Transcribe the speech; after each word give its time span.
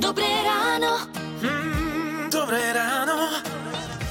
Dobré 0.00 0.24
ráno. 0.24 1.04
Mm, 1.44 2.32
dobré 2.32 2.72
ráno. 2.72 3.36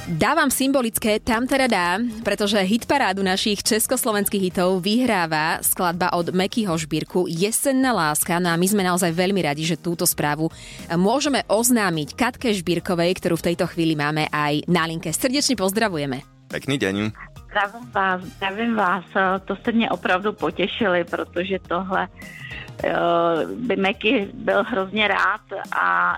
Dávam 0.06 0.46
symbolické 0.46 1.18
tam 1.18 1.50
teda 1.50 1.66
dá, 1.66 1.88
pretože 2.22 2.58
hitparádu 2.62 3.26
našich 3.26 3.58
československých 3.66 4.54
hitov 4.54 4.78
vyhráva 4.86 5.58
skladba 5.66 6.14
od 6.14 6.30
Mekyho 6.30 6.78
Žbírku 6.78 7.26
Jesenná 7.26 7.90
láska. 7.90 8.38
No 8.38 8.54
a 8.54 8.56
my 8.58 8.66
sme 8.70 8.86
naozaj 8.86 9.10
veľmi 9.10 9.42
radi, 9.42 9.66
že 9.66 9.74
túto 9.74 10.06
správu 10.06 10.46
môžeme 10.94 11.42
oznámiť 11.50 12.14
Katke 12.14 12.54
Žbírkovej, 12.54 13.18
ktorú 13.18 13.34
v 13.42 13.46
tejto 13.50 13.66
chvíli 13.66 13.98
máme 13.98 14.30
aj 14.30 14.70
na 14.70 14.86
linke. 14.86 15.10
Srdečne 15.10 15.58
pozdravujeme. 15.58 16.22
Pekný 16.50 16.78
deň. 16.78 16.94
Zdravím 17.50 17.90
vás, 17.92 18.20
zdravím 18.22 18.74
vás. 18.76 19.04
To 19.44 19.56
jste 19.56 19.72
mě 19.72 19.90
opravdu 19.90 20.32
potěšili, 20.32 21.04
protože 21.04 21.58
tohle 21.68 22.08
eh, 22.84 22.92
by 23.56 23.76
Meky 23.76 24.28
byl 24.34 24.62
hrozně 24.64 25.08
rád 25.08 25.40
a 25.72 26.16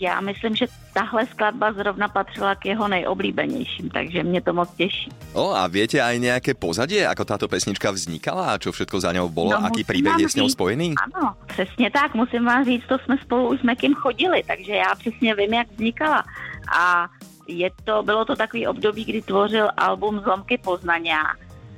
já 0.00 0.20
myslím, 0.20 0.54
že 0.56 0.66
tahle 0.94 1.26
skladba 1.26 1.72
zrovna 1.72 2.08
patřila 2.08 2.54
k 2.54 2.66
jeho 2.66 2.88
nejoblíbenějším, 2.88 3.90
takže 3.90 4.22
mě 4.22 4.40
to 4.40 4.52
moc 4.52 4.70
těší. 4.74 5.10
O, 5.34 5.50
a 5.50 5.66
viete 5.66 5.98
aj 5.98 6.18
nejaké 6.22 6.54
pozadie, 6.54 7.02
ako 7.06 7.22
táto 7.26 7.46
pesnička 7.50 7.90
vznikala 7.90 8.54
a 8.54 8.58
čo 8.62 8.70
všetko 8.70 8.96
za 9.02 9.10
ňou 9.12 9.28
bolo? 9.28 9.58
No, 9.58 9.66
Aký 9.66 9.82
príbeh 9.84 10.14
vám 10.14 10.22
je 10.22 10.28
s 10.30 10.38
ňou 10.38 10.46
říct- 10.46 10.56
spojený? 10.58 10.88
Ano, 10.94 11.34
přesně 11.46 11.90
tak, 11.90 12.14
musím 12.14 12.44
vám 12.46 12.64
říct, 12.64 12.86
to 12.88 12.98
jsme 12.98 13.18
spolu 13.18 13.48
už 13.48 13.60
s 13.60 13.62
Mekim 13.62 13.94
chodili, 13.94 14.42
takže 14.46 14.72
já 14.72 14.94
přesně 14.94 15.34
vím, 15.34 15.54
jak 15.54 15.66
vznikala. 15.70 16.22
A 16.72 17.08
je 17.48 17.70
to, 17.84 18.02
bylo 18.02 18.24
to 18.24 18.36
takový 18.36 18.66
období, 18.66 19.04
kdy 19.04 19.22
tvořil 19.22 19.70
album 19.76 20.20
Zlomky 20.20 20.58
Poznaňa 20.58 21.22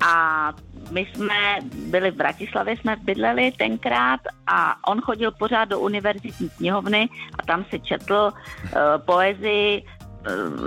a 0.01 0.53
my 0.91 1.07
jsme 1.07 1.59
byli 1.73 2.11
v 2.11 2.17
Bratislavě, 2.17 2.77
jsme 2.77 2.97
bydleli 2.97 3.53
tenkrát 3.53 4.21
a 4.47 4.89
on 4.91 5.01
chodil 5.01 5.31
pořád 5.31 5.65
do 5.65 5.81
univerzitní 5.81 6.51
knihovny 6.57 7.09
a 7.39 7.43
tam 7.43 7.65
si 7.71 7.81
četl 7.81 8.33
uh, 8.33 8.71
poezii, 9.05 9.85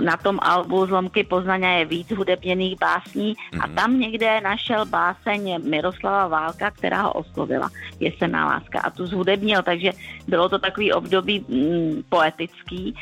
na 0.00 0.16
tom 0.16 0.38
albu 0.42 0.86
Zlomky 0.86 1.24
Poznaňa 1.24 1.70
je 1.70 1.84
víc 1.84 2.10
hudebněných 2.10 2.78
básní 2.78 3.34
a 3.60 3.66
Mhm. 3.66 3.74
tam 3.76 3.98
někde 4.00 4.40
našel 4.40 4.86
báseň 4.86 5.62
Miroslava 5.70 6.26
Válka, 6.28 6.70
která 6.70 7.02
ho 7.02 7.12
oslovila, 7.12 7.70
Jesenná 8.00 8.46
láska 8.46 8.80
a 8.80 8.90
tu 8.90 9.06
zhudebnil, 9.06 9.62
takže 9.62 9.92
bylo 10.28 10.48
to 10.48 10.58
takový 10.58 10.92
období 10.92 11.44
mm, 11.48 12.02
poetický. 12.08 12.94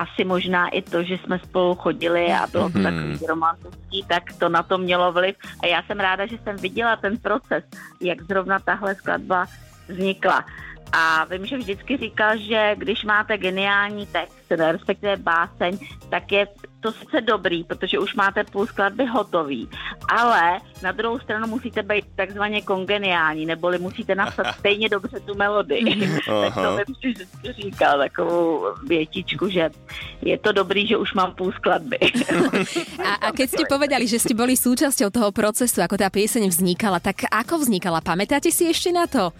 Asi 0.00 0.24
možná 0.24 0.68
i 0.68 0.82
to, 0.82 1.02
že 1.02 1.18
jsme 1.18 1.38
spolu 1.38 1.74
chodili 1.74 2.26
a 2.32 2.46
bylo 2.46 2.70
to 2.70 2.78
Mhm. 2.78 2.84
takový 2.84 3.26
romantický, 3.28 4.04
tak 4.08 4.22
to 4.38 4.48
na 4.48 4.62
to 4.62 4.78
mělo 4.78 5.12
vliv. 5.12 5.36
A 5.62 5.66
já 5.66 5.82
jsem 5.82 6.00
ráda, 6.00 6.26
že 6.26 6.38
jsem 6.44 6.56
viděla 6.56 6.96
ten 6.96 7.18
proces, 7.18 7.64
jak 8.00 8.22
zrovna 8.22 8.58
tahle 8.58 8.94
skladba 8.94 9.46
vznikla. 9.88 10.44
A 10.92 11.24
vím, 11.24 11.46
že 11.46 11.58
vždycky 11.58 11.96
říkal, 11.96 12.38
že 12.38 12.74
když 12.78 13.04
máte 13.04 13.38
geniální 13.38 14.06
text, 14.06 14.50
respektive 14.50 15.16
báseň, 15.16 15.78
tak 16.10 16.32
je 16.32 16.46
to 16.82 16.92
sice 16.92 17.20
dobrý, 17.20 17.64
protože 17.64 17.98
už 17.98 18.14
máte 18.14 18.44
půl 18.44 18.66
skladby 18.66 19.06
hotový, 19.06 19.68
ale 20.10 20.58
na 20.82 20.92
druhou 20.92 21.18
stranu 21.18 21.46
musíte 21.46 21.82
být 21.82 22.04
takzvaně 22.16 22.62
kongeniální, 22.62 23.46
neboli 23.46 23.78
musíte 23.78 24.14
napsat 24.14 24.46
stejně 24.58 24.88
dobře 24.88 25.20
tu 25.20 25.34
melodii. 25.34 26.08
tak 26.26 26.54
to 26.54 26.78
vždycky 26.98 27.52
říkal 27.52 27.98
takovou 27.98 28.66
větičku, 28.86 29.48
že 29.48 29.70
je 30.22 30.38
to 30.38 30.52
dobrý, 30.52 30.86
že 30.86 30.96
už 30.96 31.14
mám 31.14 31.34
půl 31.34 31.52
skladby. 31.52 31.98
A, 33.02 33.28
a 33.28 33.32
keď 33.32 33.48
ste 33.50 33.64
povedali, 33.68 34.06
že 34.06 34.18
ste 34.22 34.34
boli 34.34 34.54
súčasťou 34.58 35.10
toho 35.10 35.30
procesu, 35.34 35.82
ako 35.82 35.98
tá 35.98 36.08
pieseň 36.10 36.48
vznikala, 36.50 36.98
tak 37.02 37.26
ako 37.28 37.58
vznikala? 37.62 38.00
Pamätáte 38.02 38.50
si 38.50 38.70
ešte 38.70 38.90
na 38.94 39.06
to? 39.06 39.30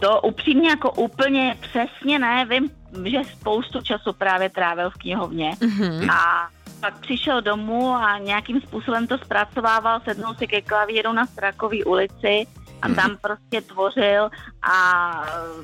To 0.00 0.20
upřímně 0.20 0.68
jako 0.68 0.90
úplně 0.92 1.56
přesně 1.60 2.18
ne, 2.18 2.46
vím, 2.48 2.70
že 3.04 3.18
spoustu 3.32 3.80
času 3.82 4.12
právě 4.12 4.50
trávil 4.50 4.90
v 4.90 4.94
knihovně 4.98 5.56
Mhm. 5.60 6.10
a 6.10 6.48
pak 6.80 7.00
přišel 7.00 7.42
domů 7.42 7.94
a 7.94 8.18
nějakým 8.18 8.60
způsobem 8.60 9.06
to 9.06 9.18
zpracovával, 9.18 10.00
sednul 10.00 10.34
si 10.34 10.46
ke 10.46 10.62
klavíru 10.62 11.12
na 11.12 11.26
Strakový 11.26 11.84
ulici 11.84 12.46
a 12.82 12.88
tam 12.88 13.16
prostě 13.16 13.60
tvořil 13.60 14.30
a 14.62 14.76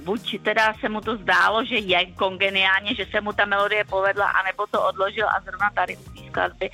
buď 0.05 0.41
teda 0.43 0.75
se 0.81 0.89
mu 0.89 1.01
to 1.01 1.17
zdálo, 1.17 1.65
že 1.65 1.79
je 1.79 2.07
kongeniálně, 2.07 2.95
že 2.95 3.07
se 3.11 3.21
mu 3.21 3.33
ta 3.33 3.45
melodie 3.45 3.85
povedla, 3.85 4.27
anebo 4.27 4.67
to 4.71 4.83
odložil 4.83 5.29
a 5.29 5.41
zrovna 5.41 5.71
tady 5.75 5.97
u 5.97 6.03
té 6.03 6.29
skladby 6.29 6.71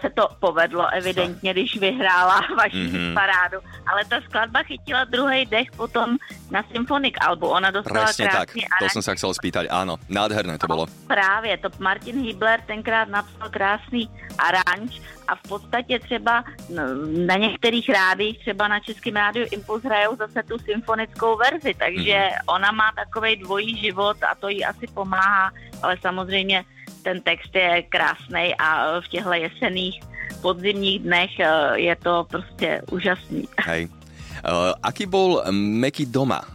se 0.00 0.10
to 0.10 0.28
povedlo 0.40 0.88
evidentně, 0.92 1.52
když 1.52 1.76
vyhrála 1.76 2.40
vaši 2.58 2.76
Mhm. 2.76 2.96
mm-hmm. 2.96 3.14
parádu. 3.14 3.58
Ale 3.86 4.04
ta 4.04 4.20
skladba 4.20 4.62
chytila 4.62 5.04
druhý 5.04 5.46
dech 5.46 5.70
potom 5.76 6.16
na 6.50 6.62
Symphonic 6.72 7.14
albu. 7.20 7.46
Ona 7.48 7.70
dostala 7.70 8.04
Presne 8.04 8.28
tak, 8.28 8.48
to 8.52 8.86
som 8.88 9.02
sa 9.02 9.12
chcel 9.16 9.32
spýtať. 9.36 9.68
Áno, 9.68 9.96
nádherné 10.08 10.56
to 10.60 10.68
bolo. 10.68 10.84
Právě, 11.08 11.56
to 11.58 11.68
Martin 11.78 12.20
Hibler 12.24 12.60
tenkrát 12.68 13.08
napsal 13.08 13.48
krásný 13.50 14.08
aranž 14.38 15.00
a 15.28 15.36
v 15.36 15.42
podstatě 15.48 15.98
třeba 15.98 16.44
no, 16.72 16.82
na 17.26 17.36
některých 17.36 17.88
rádích, 17.88 18.38
třeba 18.38 18.68
na 18.68 18.80
Českém 18.80 19.16
rádiu 19.16 19.46
Impuls 19.50 19.82
hrajou 19.84 20.16
zase 20.16 20.42
tu 20.42 20.58
symfonickou 20.58 21.36
verzi, 21.36 21.74
takže 21.74 22.18
Mhm. 22.18 22.32
ona 22.46 22.70
má 22.72 22.92
takový 22.96 23.36
dvojí 23.36 23.76
život 23.76 24.16
a 24.22 24.34
to 24.34 24.48
jí 24.48 24.64
asi 24.64 24.86
pomáhá, 24.94 25.52
ale 25.82 25.96
samozřejmě 26.00 26.64
ten 27.08 27.24
text 27.24 27.48
je 27.56 27.88
krásný 27.88 28.52
a 28.60 29.00
v 29.00 29.08
těchto 29.08 29.32
jesených 29.32 29.96
podzimních 30.44 30.98
dnech 31.00 31.32
eh, 31.40 31.48
je 31.80 31.96
to 31.96 32.26
prostě 32.28 32.82
úžasný. 32.92 33.48
Hej. 33.64 33.88
Uh, 34.38 34.70
aký 34.86 35.02
bol 35.02 35.42
Meky 35.50 36.06
doma? 36.06 36.46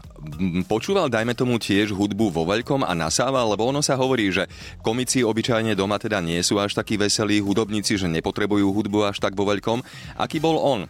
Počúval, 0.72 1.12
dajme 1.12 1.36
tomu, 1.36 1.60
tiež 1.60 1.92
hudbu 1.92 2.32
vo 2.32 2.48
veľkom 2.48 2.88
a 2.88 2.96
nasával, 2.96 3.44
lebo 3.52 3.68
ono 3.68 3.84
sa 3.84 4.00
hovorí, 4.00 4.32
že 4.32 4.48
komici 4.80 5.20
obyčajne 5.20 5.76
doma 5.76 6.00
teda 6.00 6.24
nie 6.24 6.40
sú 6.40 6.64
až 6.64 6.80
takí 6.80 6.96
veselí, 6.96 7.44
hudobníci, 7.44 8.00
že 8.00 8.08
nepotrebujú 8.08 8.72
hudbu 8.72 9.04
až 9.04 9.20
tak 9.20 9.36
vo 9.36 9.44
veľkom. 9.44 9.84
Aký 10.16 10.40
bol 10.40 10.56
on? 10.64 10.88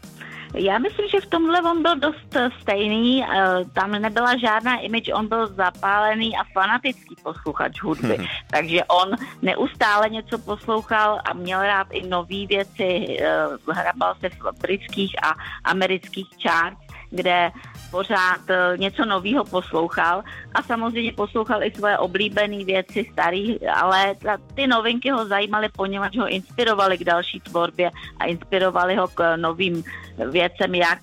Já 0.54 0.78
myslím, 0.78 1.08
že 1.10 1.22
v 1.22 1.26
tomhle 1.26 1.62
on 1.62 1.82
byl 1.82 1.96
dost 1.96 2.36
eh, 2.36 2.50
stejný, 2.62 3.24
eh, 3.24 3.66
tam 3.74 3.92
nebyla 3.92 4.38
žádná 4.38 4.78
image, 4.78 5.14
on 5.14 5.28
byl 5.28 5.48
zapálený 5.48 6.38
a 6.38 6.44
fanatický 6.54 7.16
posluchač 7.24 7.82
hudby, 7.82 8.18
takže 8.52 8.84
on 8.84 9.10
neustále 9.42 10.10
něco 10.10 10.38
poslouchal 10.38 11.20
a 11.26 11.34
měl 11.34 11.62
rád 11.62 11.88
i 11.92 12.08
nové 12.08 12.46
věci, 12.48 13.18
eh, 13.20 13.48
hrabal 13.72 14.16
se 14.20 14.30
v 14.30 14.62
britských 14.62 15.16
a 15.24 15.36
amerických 15.64 16.28
charts, 16.44 16.78
kde 17.10 17.52
pořád 17.94 18.42
eh, 18.50 18.78
něco 18.78 19.06
nového 19.06 19.46
poslouchal 19.46 20.24
a 20.54 20.64
samozřejmě 20.66 21.14
poslouchal 21.14 21.64
i 21.64 21.72
svoje 21.72 21.98
oblíbené 21.98 22.66
věci 22.66 23.06
starý, 23.14 23.62
ale 23.70 24.16
ta, 24.18 24.38
ty 24.58 24.68
novinky 24.68 25.10
ho 25.14 25.26
zajímaly, 25.26 25.70
poněvadž 25.70 26.18
ho 26.18 26.28
inspirovaly 26.28 26.98
k 26.98 27.04
další 27.04 27.40
tvorbě 27.40 27.92
a 28.20 28.26
inspirovaly 28.26 28.96
ho 28.96 29.08
k 29.08 29.38
novým 29.38 29.84
věcem, 30.32 30.76
jak 30.76 31.00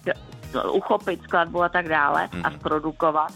uchopit 0.73 1.23
skladbu 1.23 1.63
a 1.63 1.69
tak 1.69 1.89
dále 1.89 2.29
a 2.43 2.49
Mhm. 2.51 2.59
zprodukovat. 2.59 3.31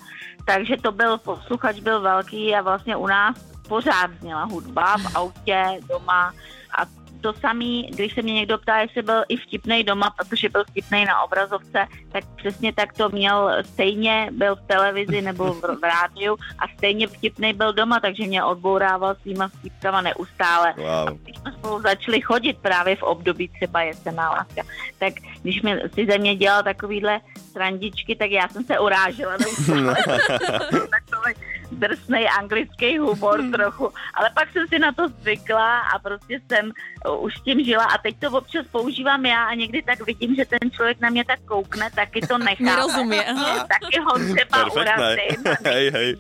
Takže 0.47 0.77
to 0.83 0.93
byl, 0.93 1.19
posluchač 1.19 1.81
byl 1.81 2.01
velký 2.01 2.55
a 2.55 2.63
vlastně 2.63 2.97
u 2.97 3.07
nás 3.07 3.39
pořád 3.69 4.11
zněla 4.21 4.45
hudba 4.45 4.97
v 4.99 5.17
autě, 5.17 5.79
doma 5.89 6.33
a 6.79 6.83
to 7.25 7.33
samý, 7.33 7.89
když 7.93 8.15
se 8.15 8.23
mě 8.23 8.35
někdo 8.35 8.59
ptá, 8.59 8.81
jestli 8.81 9.03
byl 9.03 9.25
i 9.29 9.37
vtipnej 9.37 9.85
doma, 9.85 10.11
protože 10.11 10.49
byl 10.49 10.65
vtipnej 10.65 11.05
na 11.05 11.23
obrazovce, 11.23 11.87
tak 12.13 12.25
přesně 12.37 12.73
tak 12.73 12.93
to 12.93 13.09
měl, 13.09 13.63
stejně 13.65 14.29
byl 14.33 14.57
v 14.57 14.67
televizi 14.67 15.23
nebo 15.23 15.53
v, 15.53 15.61
v 15.81 15.83
rádiu 15.83 16.37
a 16.59 16.69
stejně 16.77 17.07
vtipnej 17.07 17.53
byl 17.53 17.73
doma, 17.73 18.01
takže 18.01 18.27
mě 18.27 18.45
odbourával 18.45 19.15
svýma 19.15 19.49
vtipkama 19.49 20.01
neustále. 20.01 20.75
Wow. 20.77 21.19
Když 21.23 21.37
jsme 21.37 21.53
spolu 21.53 21.81
začali 21.81 22.21
chodit 22.21 22.59
právě 22.59 22.97
v 22.97 23.03
období 23.03 23.49
třeba 23.49 23.83
jesená 23.83 24.31
láska, 24.31 24.63
tak 24.99 25.13
když 25.43 25.63
mi 25.63 25.81
si 25.95 26.07
ze 26.07 26.19
mě 26.19 26.37
dělal 26.37 26.63
takovýhle 26.63 27.21
srandičky, 27.53 28.17
tak 28.17 28.31
já 28.31 28.49
jsem 28.49 28.65
se 28.65 28.79
urážela 28.79 29.37
neustále. 29.37 29.97
Drsnej 31.75 32.29
anglický 32.29 32.99
humor 32.99 33.41
trochu, 33.53 33.91
ale 34.15 34.31
pak 34.35 34.53
jsem 34.53 34.69
si 34.69 34.79
na 34.79 34.93
to 34.93 35.09
zvykla 35.09 35.79
a 35.81 35.99
prostě 35.99 36.41
jsem 36.47 36.73
uh, 37.09 37.25
už 37.25 37.35
tím 37.45 37.65
žila 37.65 37.85
a 37.85 37.99
teď 37.99 38.17
to 38.21 38.31
občas 38.31 38.67
používám 38.73 39.27
já 39.27 39.45
a 39.45 39.55
někdy 39.55 39.83
tak 39.83 40.07
vidím, 40.07 40.35
že 40.35 40.45
ten 40.45 40.71
člověk 40.71 41.01
na 41.01 41.11
mě 41.11 41.25
tak 41.25 41.41
koukne, 41.45 41.91
taky 41.95 42.21
to 42.21 42.39
nechápe. 42.39 42.63
Nerozumie, 42.65 43.25
aha. 43.31 43.67
Taky 43.67 43.99
ho 44.01 44.13
třeba 44.35 44.59
urazím. 44.73 45.39
Hej, 45.65 45.91
hej. 45.91 46.17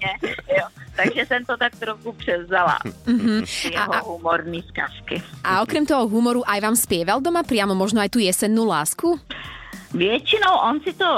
Jo. 0.58 0.66
Takže 0.96 1.26
jsem 1.26 1.44
to 1.44 1.56
tak 1.56 1.76
trochu 1.76 2.12
převzala, 2.12 2.78
Mhm. 3.06 3.42
jeho 3.72 3.94
A- 3.94 3.98
a- 3.98 4.02
humorný 4.02 4.62
zkazky. 4.62 5.22
A 5.44 5.62
okrem 5.62 5.86
toho 5.86 6.06
humoru 6.08 6.46
aj 6.46 6.60
vám 6.62 6.76
spieval 6.78 7.18
doma 7.20 7.42
priamo 7.42 7.74
možno 7.74 7.98
aj 7.98 8.14
tú 8.14 8.22
jesennú 8.22 8.62
lásku? 8.70 9.18
Většinou 9.94 10.56
on 10.62 10.80
si 10.80 10.92
to, 10.92 11.08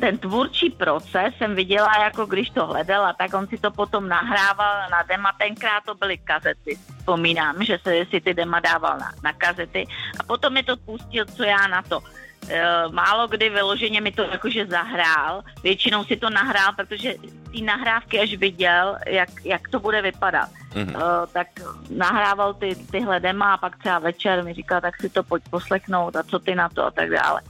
ten 0.00 0.18
tvůrčí 0.18 0.70
proces 0.70 1.34
jsem 1.38 1.54
viděla, 1.54 1.88
jako 2.02 2.26
když 2.26 2.50
to 2.50 2.66
hledal 2.66 3.06
a 3.06 3.12
tak 3.12 3.34
on 3.34 3.46
si 3.46 3.58
to 3.58 3.70
potom 3.70 4.08
nahrával 4.08 4.90
na 4.90 5.02
dema. 5.02 5.32
Tenkrát 5.38 5.84
to 5.84 5.94
byly 5.94 6.18
kazety, 6.18 6.78
vzpomínám, 6.98 7.64
že 7.64 7.78
se 7.82 8.06
si 8.10 8.20
ty 8.20 8.34
dema 8.34 8.60
dával 8.60 8.98
na, 8.98 9.12
na 9.24 9.32
kazety 9.32 9.86
a 10.20 10.22
potom 10.22 10.52
mi 10.52 10.62
to 10.62 10.76
pustil, 10.76 11.24
co 11.24 11.42
já 11.42 11.66
na 11.66 11.82
to. 11.82 11.98
Uh, 11.98 12.92
málo 12.92 13.28
kdy 13.28 13.50
vyloženě 13.50 14.00
mi 14.00 14.12
to 14.12 14.22
jakože 14.22 14.66
zahrál. 14.66 15.42
Většinou 15.62 16.04
si 16.04 16.16
to 16.16 16.30
nahrál, 16.30 16.72
protože 16.76 17.14
ty 17.52 17.62
nahrávky 17.62 18.20
až 18.20 18.34
viděl, 18.34 18.98
jak, 19.06 19.28
jak 19.44 19.68
to 19.68 19.80
bude 19.80 20.02
vypadat. 20.02 20.48
Mm-hmm. 20.72 20.96
Uh, 20.96 21.26
tak 21.32 21.46
nahrával 21.90 22.54
ty, 22.54 22.76
tyhle 22.90 23.20
dema 23.20 23.54
a 23.54 23.56
pak 23.56 23.78
třeba 23.78 23.98
večer 23.98 24.44
mi 24.44 24.54
říkal, 24.54 24.80
tak 24.80 24.96
si 25.00 25.08
to 25.08 25.22
pojď 25.22 25.42
poslechnout 25.50 26.16
a 26.16 26.22
co 26.22 26.38
ty 26.38 26.54
na 26.54 26.68
to 26.68 26.86
a 26.86 26.90
tak 26.90 27.10
dále 27.10 27.40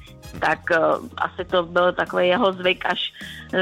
tak 0.41 0.59
uh, 0.71 1.09
asi 1.17 1.45
to 1.45 1.63
byl 1.63 1.93
takový 1.93 2.29
jeho 2.29 2.53
zvyk 2.53 2.87
až 2.87 3.13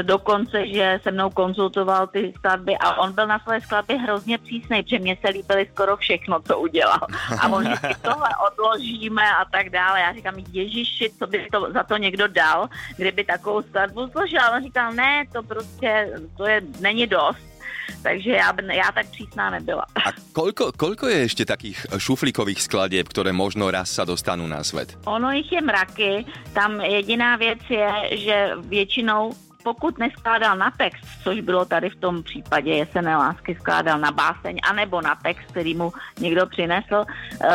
do 0.01 0.17
konce, 0.17 0.67
že 0.67 0.99
se 1.03 1.11
mnou 1.11 1.29
konzultoval 1.29 2.07
ty 2.07 2.33
skladby 2.35 2.77
a 2.77 2.93
on 2.97 3.13
byl 3.13 3.27
na 3.27 3.39
své 3.39 3.61
skladby 3.61 3.97
hrozně 3.97 4.37
přísný, 4.37 4.83
protože 4.83 4.99
mě 4.99 5.17
se 5.21 5.29
líbily 5.29 5.67
skoro 5.73 5.97
všechno, 5.97 6.39
co 6.41 6.59
udělal. 6.59 6.99
A 7.39 7.47
on 7.47 7.63
říkal, 7.63 7.91
tohle 8.01 8.29
odložíme 8.51 9.23
a 9.31 9.45
tak 9.45 9.69
dále. 9.69 9.99
Já 9.99 10.13
říkám, 10.13 10.35
ježiši, 10.51 11.11
co 11.19 11.27
by 11.27 11.47
to 11.51 11.71
za 11.73 11.83
to 11.83 11.97
někdo 11.97 12.27
dal, 12.27 12.69
kdyby 12.97 13.23
takovou 13.23 13.61
skladbu 13.61 14.07
složil. 14.07 14.41
A 14.41 14.51
on 14.51 14.63
říkal, 14.63 14.93
ne, 14.93 15.23
to 15.33 15.43
prostě, 15.43 16.19
to 16.37 16.47
je, 16.47 16.61
není 16.79 17.07
dost 17.07 17.56
takže 18.03 18.31
já, 18.31 18.53
já 18.73 18.91
tak 18.91 19.07
přísná 19.09 19.49
nebyla. 19.49 19.85
A 20.05 20.11
koľko, 20.33 20.71
koľko 20.77 21.07
je 21.07 21.19
ešte 21.25 21.43
takých 21.45 21.77
šuflíkových 21.97 22.61
skladieb, 22.61 23.07
ktoré 23.09 23.31
možno 23.31 23.71
raz 23.71 23.91
sa 23.91 24.05
dostanú 24.05 24.47
na 24.47 24.63
svet? 24.63 24.93
Ono 25.05 25.31
ich 25.33 25.51
je 25.51 25.61
mraky. 25.61 26.25
Tam 26.53 26.81
jediná 26.81 27.35
věc 27.35 27.59
je, 27.69 27.89
že 28.17 28.35
většinou 28.69 29.46
pokud 29.67 29.97
neskládal 29.97 30.57
na 30.57 30.71
text, 30.71 31.03
což 31.23 31.41
bylo 31.41 31.65
tady 31.65 31.89
v 31.89 31.95
tom 31.95 32.23
případě 32.23 32.71
Jesené 32.73 33.17
lásky, 33.17 33.55
skládal 33.55 33.99
na 33.99 34.11
báseň 34.11 34.59
anebo 34.69 35.01
na 35.01 35.15
text, 35.15 35.51
který 35.51 35.75
mu 35.75 35.91
někdo 36.19 36.47
přinesl, 36.47 37.03
uh, 37.03 37.47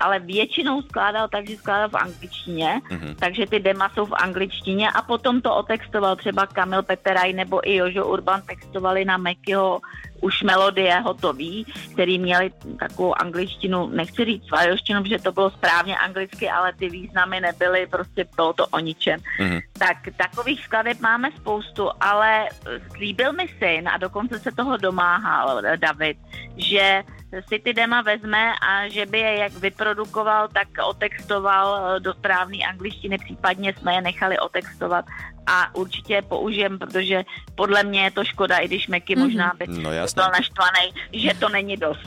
ale 0.00 0.18
většinou 0.18 0.82
skládal 0.82 1.28
tak, 1.28 1.48
že 1.48 1.56
skládal 1.56 1.88
v 1.88 1.96
angličtině, 1.96 2.80
mm-hmm. 2.90 3.14
takže 3.14 3.46
ty 3.46 3.58
dema 3.60 3.88
jsou 3.94 4.06
v 4.06 4.18
angličtině 4.18 4.90
a 4.90 5.02
potom 5.02 5.40
to 5.40 5.54
otextoval 5.54 6.16
třeba 6.16 6.46
Kamil 6.46 6.82
Peteraj 6.82 7.32
nebo 7.32 7.68
i 7.68 7.76
Jožo 7.76 8.06
Urban 8.06 8.42
textovali 8.42 9.04
na 9.04 9.16
Mekyho 9.16 9.80
už 10.24 10.42
melodie 10.42 11.00
hotový, 11.00 11.66
který 11.92 12.18
měli 12.18 12.50
takovou 12.78 13.20
angličtinu, 13.20 13.88
nechci 13.88 14.24
říct 14.24 14.46
svajovštinu, 14.46 15.02
protože 15.02 15.18
to 15.18 15.32
bylo 15.32 15.50
správně 15.50 15.98
anglicky, 15.98 16.50
ale 16.50 16.72
ty 16.72 16.88
významy 16.88 17.40
nebyly, 17.40 17.86
prostě 17.86 18.24
bylo 18.36 18.52
to 18.52 18.66
o 18.66 18.78
ničem. 18.78 19.20
Mm-hmm. 19.40 19.60
Tak 19.78 19.96
takových 20.16 20.64
skladeb 20.64 21.00
máme 21.00 21.30
spoustu, 21.36 21.90
ale 22.00 22.48
slíbil 22.96 23.32
mi 23.32 23.48
syn 23.58 23.88
a 23.88 23.98
dokonce 23.98 24.38
se 24.38 24.52
toho 24.52 24.76
domáhal 24.76 25.62
David, 25.76 26.16
že 26.56 27.02
si 27.48 27.58
ty 27.58 27.72
dema 27.72 28.02
vezme 28.02 28.52
a 28.60 28.88
že 28.88 29.06
by 29.06 29.18
je 29.18 29.32
jak 29.38 29.52
vyprodukoval, 29.52 30.48
tak 30.48 30.68
otextoval 30.88 32.00
do 32.00 32.12
správné 32.12 32.58
angličtiny, 32.68 33.18
případně 33.18 33.74
jsme 33.74 33.94
je 33.94 34.00
nechali 34.00 34.38
otextovat 34.38 35.04
a 35.46 35.74
určitě 35.74 36.14
je 36.14 36.22
použijem, 36.22 36.78
protože 36.78 37.24
podle 37.54 37.84
mě 37.84 38.04
je 38.04 38.10
to 38.10 38.24
škoda, 38.24 38.58
i 38.58 38.68
když 38.68 38.88
Meky 38.88 39.16
mhm. 39.16 39.24
možná 39.24 39.52
by 39.58 39.64
no, 39.68 39.90
byl 39.90 40.28
naštvaný, 40.32 40.84
že 41.12 41.30
to 41.40 41.48
není 41.48 41.76
dost. 41.76 42.00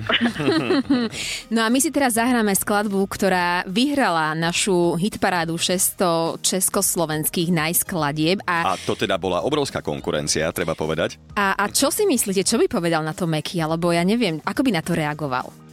no 1.52 1.62
a 1.64 1.70
my 1.70 1.80
si 1.82 1.92
teraz 1.94 2.18
zahráme 2.18 2.58
skladbu, 2.58 3.06
ktorá 3.08 3.62
vyhrala 3.70 4.34
našu 4.34 4.98
hitparádu 4.98 5.58
600 5.58 6.42
československých 6.42 7.54
najskladieb. 7.54 8.42
A, 8.50 8.74
a 8.74 8.80
to 8.80 8.98
teda 8.98 9.22
bola 9.22 9.46
obrovská 9.46 9.86
konkurencia, 9.86 10.50
treba 10.50 10.74
povedať. 10.74 11.22
A, 11.38 11.54
a 11.54 11.66
čo 11.70 11.94
si 11.94 12.10
myslíte, 12.10 12.42
čo 12.42 12.58
by 12.58 12.66
povedal 12.66 13.06
na 13.06 13.14
to 13.14 13.30
Meky, 13.30 13.62
alebo 13.62 13.94
ja 13.94 14.02
neviem, 14.02 14.42
ako 14.42 14.62
by 14.66 14.72
na 14.74 14.82
to 14.82 14.98
reagoval? 14.98 15.17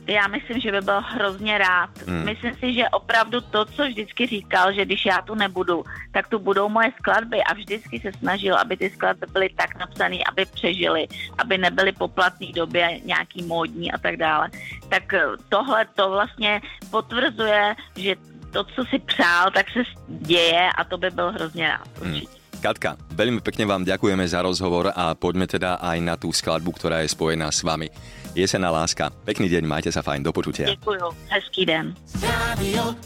Já 0.06 0.26
myslím, 0.26 0.61
že 0.61 0.73
by 0.73 0.81
byl 0.81 1.00
hrozně 1.00 1.58
rád. 1.58 1.91
Hmm. 2.06 2.25
Myslím 2.25 2.55
si, 2.55 2.75
že 2.75 2.88
opravdu 2.88 3.41
to, 3.41 3.64
co 3.64 3.87
vždycky 3.87 4.26
říkal, 4.26 4.73
že 4.73 4.85
když 4.85 5.06
já 5.06 5.23
tu 5.23 5.35
nebudu, 5.35 5.85
tak 6.12 6.29
tu 6.29 6.38
budou 6.38 6.69
moje 6.69 6.93
skladby 6.99 7.43
a 7.43 7.55
vždycky 7.55 8.00
se 8.00 8.12
snažil, 8.19 8.58
aby 8.58 8.76
ty 8.76 8.91
skladby 8.91 9.26
byly 9.32 9.49
tak 9.56 9.79
napsané, 9.79 10.17
aby 10.29 10.44
přežily, 10.44 11.08
aby 11.38 11.58
nebyly 11.58 11.93
po 11.93 12.08
platné 12.08 12.46
době 12.55 13.00
nějaký 13.05 13.43
módní 13.43 13.93
a 13.93 13.99
tak 13.99 14.17
dále. 14.17 14.50
Tak 14.88 15.14
eh, 15.14 15.25
tohle 15.49 15.87
to 15.94 16.11
vlastně 16.11 16.61
potvrzuje, 16.90 17.76
že 17.97 18.17
to, 18.52 18.64
co 18.64 18.85
si 18.85 18.99
přál, 18.99 19.50
tak 19.50 19.70
se 19.70 19.82
děje 20.08 20.70
a 20.76 20.85
to 20.85 20.99
by 20.99 21.11
byl 21.11 21.32
hrozně 21.32 21.69
rád 21.69 21.88
určitě. 22.00 22.26
Hmm. 22.26 22.33
Katka, 22.64 22.96
veľmi 23.12 23.44
pekne 23.44 23.69
vám 23.69 23.84
ďakujeme 23.84 24.25
za 24.25 24.40
rozhovor 24.40 24.88
a 24.88 25.12
poďme 25.12 25.44
teda 25.44 25.84
aj 25.84 25.99
na 26.00 26.16
tú 26.16 26.32
skladbu, 26.32 26.72
ktorá 26.72 27.05
je 27.05 27.12
spojená 27.12 27.52
s 27.52 27.61
vami. 27.61 27.93
Jesená 28.32 28.72
láska. 28.72 29.12
Pekný 29.28 29.52
deň, 29.52 29.69
majte 29.69 29.93
sa 29.93 30.00
fajn, 30.00 30.25
do 30.25 30.32
počutia. 30.32 30.72
Ďakujem, 30.72 31.12
hezký 31.28 31.69
den. 31.69 31.93
Radio 32.25 32.96